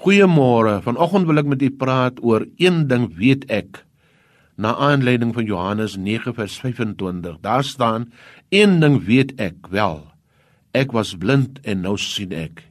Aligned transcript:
Goeiemôre. 0.00 0.78
Vanoggend 0.80 1.26
wil 1.28 1.42
ek 1.42 1.48
met 1.52 1.60
u 1.60 1.68
praat 1.76 2.22
oor 2.24 2.46
een 2.56 2.86
ding 2.88 3.10
weet 3.20 3.42
ek. 3.52 3.82
Na 4.56 4.72
aanleiding 4.80 5.34
van 5.36 5.44
Johannes 5.44 5.98
9:25. 6.00 7.36
Daar 7.44 7.64
staan: 7.64 8.08
"Een 8.48 8.80
ding 8.80 9.04
weet 9.04 9.36
ek 9.36 9.68
wel. 9.68 10.08
Ek 10.72 10.92
was 10.96 11.12
blind 11.20 11.60
en 11.68 11.80
nou 11.80 11.98
sien 11.98 12.32
ek." 12.32 12.64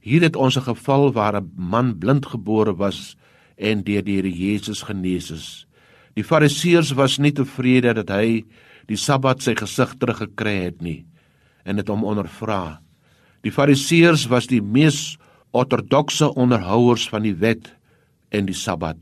Hier 0.00 0.22
het 0.22 0.36
ons 0.36 0.56
'n 0.56 0.70
geval 0.70 1.12
waar 1.12 1.34
'n 1.42 1.50
man 1.56 1.98
blind 1.98 2.26
gebore 2.26 2.76
was 2.76 3.16
en 3.56 3.82
deur 3.82 4.04
die 4.04 4.14
Here 4.14 4.30
Jesus 4.30 4.82
genees 4.82 5.30
is. 5.30 5.66
Die 6.14 6.24
Fariseërs 6.24 6.94
was 6.94 7.18
nie 7.18 7.32
tevrede 7.32 7.92
dat 7.94 8.08
hy 8.08 8.44
die 8.86 8.96
Sabbat 8.96 9.42
sy 9.42 9.54
gesig 9.54 9.94
teruggekry 9.98 10.62
het 10.62 10.80
nie 10.80 11.06
en 11.64 11.76
het 11.76 11.88
hom 11.88 12.04
ondervra. 12.04 12.80
Die 13.42 13.52
Fariseërs 13.52 14.26
was 14.26 14.46
die 14.46 14.62
mees 14.62 15.18
ortodokse 15.56 16.32
onderhouers 16.34 17.08
van 17.08 17.24
die 17.26 17.34
wet 17.36 17.70
en 18.34 18.48
die 18.48 18.56
Sabbat. 18.56 18.98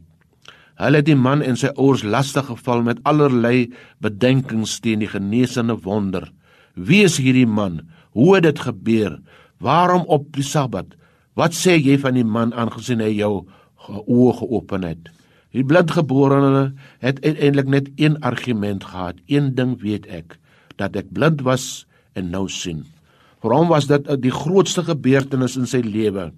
Hulle 0.76 1.00
het 1.00 1.08
die 1.08 1.16
man 1.16 1.40
en 1.42 1.56
sy 1.56 1.70
ouers 1.74 2.04
lastig 2.04 2.46
geval 2.50 2.82
met 2.84 3.00
allerlei 3.08 3.70
bedenkings 4.04 4.76
teen 4.84 5.00
die 5.00 5.10
genesende 5.10 5.78
wonder. 5.86 6.28
Wie 6.76 7.02
is 7.06 7.16
hierdie 7.16 7.48
man? 7.48 7.80
Hoe 8.12 8.34
het 8.36 8.44
dit 8.44 8.60
gebeur? 8.60 9.16
Waarom 9.58 10.04
op 10.12 10.28
die 10.36 10.44
Sabbat? 10.44 10.92
Wat 11.36 11.56
sê 11.56 11.78
jy 11.80 11.96
van 12.00 12.16
die 12.16 12.24
man 12.24 12.52
aangesien 12.52 13.00
hy 13.00 13.14
jou 13.16 13.46
oë 13.88 14.34
geopen 14.40 14.84
het? 14.84 15.08
Die 15.56 15.64
blindgeborene 15.64 16.74
het 17.00 17.22
eintlik 17.24 17.70
net 17.72 17.88
een 17.96 18.18
argument 18.20 18.84
gehad. 18.84 19.16
Een 19.32 19.54
ding 19.56 19.78
weet 19.80 20.04
ek, 20.12 20.36
dat 20.76 20.96
ek 20.96 21.08
blind 21.16 21.40
was 21.44 21.86
en 22.12 22.28
nou 22.32 22.44
sien. 22.52 22.84
Vir 23.46 23.52
hom 23.54 23.68
was 23.70 23.86
dit 23.86 24.08
die 24.18 24.34
grootste 24.34 24.82
gebeurtenis 24.82 25.54
in 25.54 25.68
sy 25.70 25.78
lewe 25.84 26.32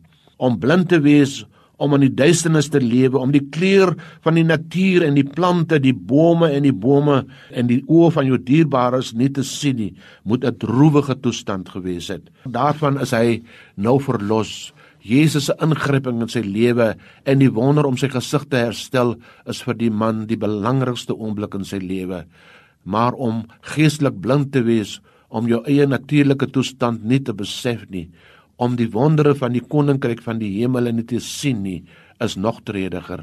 om 0.44 0.58
blind 0.60 0.90
te 0.92 0.98
wees, 1.00 1.40
om 1.80 1.94
in 1.96 2.02
die 2.04 2.12
duisternis 2.12 2.68
te 2.68 2.82
lewe, 2.82 3.16
om 3.16 3.32
die 3.32 3.46
kleur 3.54 3.94
van 4.26 4.36
die 4.36 4.44
natuur 4.44 5.06
en 5.06 5.16
die 5.16 5.24
plante, 5.24 5.78
die 5.80 5.94
bome 5.94 6.50
en 6.52 6.66
die 6.66 6.74
bome 6.74 7.22
en 7.48 7.70
die 7.70 7.80
oë 7.86 8.10
van 8.12 8.28
jou 8.28 8.36
dierbares 8.42 9.14
nie 9.16 9.30
te 9.32 9.42
sien 9.46 9.78
nie, 9.78 9.94
moet 10.22 10.44
'n 10.44 10.58
droewige 10.58 11.16
toestand 11.22 11.70
gewees 11.70 12.08
het. 12.12 12.28
Daarvan 12.44 13.00
is 13.00 13.10
hy 13.10 13.42
nou 13.76 13.98
verlos. 13.98 14.74
Jesus 15.00 15.46
se 15.46 15.54
ingryping 15.62 16.20
in 16.20 16.28
sy 16.28 16.42
lewe 16.42 16.94
en 17.24 17.38
die 17.38 17.50
wonder 17.50 17.86
om 17.86 17.96
sy 17.96 18.08
gesig 18.08 18.44
te 18.50 18.56
herstel 18.56 19.16
is 19.46 19.62
vir 19.62 19.74
die 19.74 19.90
man 19.90 20.26
die 20.26 20.36
belangrikste 20.36 21.14
oomblik 21.16 21.54
in 21.54 21.64
sy 21.64 21.78
lewe. 21.78 22.26
Maar 22.84 23.14
om 23.14 23.46
geestelik 23.62 24.20
blind 24.20 24.52
te 24.52 24.62
wees 24.62 25.00
om 25.28 25.48
jou 25.48 25.60
eie 25.68 25.86
natuurlike 25.86 26.48
toestand 26.52 27.04
nie 27.04 27.20
te 27.24 27.34
besef 27.36 27.84
nie, 27.92 28.08
om 28.58 28.76
die 28.78 28.88
wondere 28.90 29.34
van 29.38 29.54
die 29.54 29.62
koninkryk 29.62 30.22
van 30.24 30.40
die 30.40 30.50
hemel 30.58 30.90
nie 30.92 31.06
te 31.06 31.20
sien 31.22 31.62
nie, 31.62 31.82
is 32.24 32.36
nog 32.36 32.62
trediger. 32.66 33.22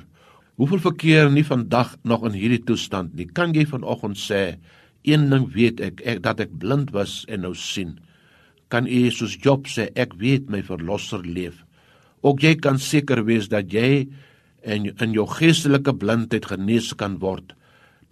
Hoeveel 0.55 0.79
verkeer 0.85 1.31
nie 1.33 1.43
vandag 1.43 1.97
nog 2.07 2.23
in 2.29 2.37
hierdie 2.37 2.61
toestand 2.63 3.15
nie? 3.17 3.27
Kan 3.27 3.51
jy 3.57 3.65
vanoggend 3.67 4.19
sê, 4.21 4.55
een 5.03 5.27
ding 5.29 5.49
weet 5.51 5.81
ek, 5.83 5.99
ek 6.07 6.21
dat 6.23 6.39
ek 6.45 6.53
blind 6.61 6.93
was 6.95 7.23
en 7.27 7.43
nou 7.43 7.51
sien? 7.59 7.97
Kan 8.71 8.87
jy 8.87 9.09
soos 9.11 9.35
Job 9.41 9.67
sê, 9.67 9.89
ek 9.99 10.15
weet 10.21 10.47
my 10.49 10.63
verlosser 10.63 11.25
leef? 11.27 11.59
Ook 12.23 12.41
jy 12.41 12.55
kan 12.61 12.79
seker 12.81 13.25
wees 13.27 13.51
dat 13.51 13.73
jy 13.73 14.07
en 14.63 14.87
in 14.87 15.13
jou 15.13 15.27
geestelike 15.29 15.93
blindheid 15.99 16.47
genees 16.49 16.93
kan 16.97 17.19
word 17.21 17.53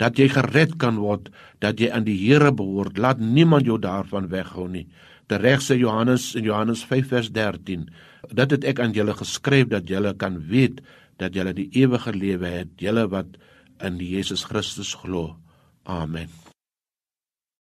dat 0.04 0.20
jy 0.20 0.28
gered 0.34 0.76
kan 0.82 1.00
word, 1.00 1.30
dat 1.64 1.80
jy 1.80 1.90
aan 1.94 2.08
die 2.08 2.18
Here 2.20 2.52
behoort. 2.52 3.00
Laat 3.00 3.22
niemand 3.23 3.68
jou 3.70 3.80
daarvan 3.80 4.28
weghou 4.32 4.68
nie. 4.68 4.88
Tereg 5.32 5.64
sê 5.64 5.78
Johannes 5.80 6.34
in 6.36 6.50
Johannes 6.50 6.84
5 6.90 7.08
vers 7.14 7.32
13. 7.32 7.88
Dit 8.36 8.58
het 8.58 8.68
ek 8.68 8.84
aan 8.84 8.95
julle 8.95 9.16
geskryf 9.16 9.72
dat 9.72 9.88
julle 9.88 10.14
kan 10.20 10.42
weet 10.52 10.84
dat 11.22 11.36
julle 11.38 11.56
die 11.56 11.70
ewige 11.78 12.12
lewe 12.16 12.52
het, 12.60 12.73
julle 12.82 13.08
wat 13.08 13.38
in 13.84 14.00
Jesus 14.02 14.44
Christus 14.50 14.95
glo. 15.00 15.38
Amen. 15.88 16.53